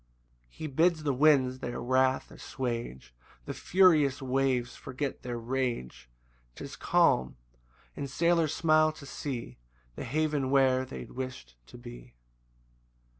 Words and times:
5 0.49 0.57
He 0.57 0.65
bids 0.65 1.03
the 1.03 1.13
winds 1.13 1.59
their 1.59 1.79
wrath 1.79 2.31
assuage; 2.31 3.13
The 3.45 3.53
furious 3.53 4.19
waves 4.19 4.75
forget 4.75 5.21
their 5.21 5.37
rage; 5.37 6.09
'Tis 6.55 6.75
calm; 6.75 7.35
and 7.95 8.09
sailors 8.09 8.51
smile 8.51 8.91
to 8.93 9.05
see 9.05 9.59
The 9.95 10.03
haven 10.05 10.49
where 10.49 10.85
they 10.85 11.03
wish'd 11.05 11.53
to 11.67 11.77
be. 11.77 12.15